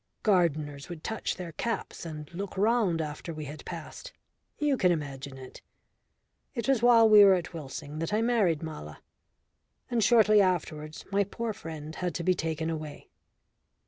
[0.23, 4.11] Gardeners would touch their caps and look round after we had passed
[4.57, 5.61] you can imagine it.
[6.55, 9.03] It was while we were at Wilsing that I married Mala.
[9.91, 13.09] And shortly afterwards my poor friend had to be taken away.